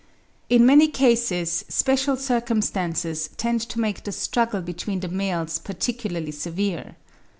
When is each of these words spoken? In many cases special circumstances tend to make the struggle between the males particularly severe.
In 0.49 0.65
many 0.65 0.87
cases 0.87 1.63
special 1.69 2.17
circumstances 2.17 3.29
tend 3.37 3.61
to 3.69 3.79
make 3.79 4.03
the 4.03 4.11
struggle 4.11 4.61
between 4.61 5.01
the 5.01 5.07
males 5.09 5.59
particularly 5.59 6.31
severe. 6.31 6.95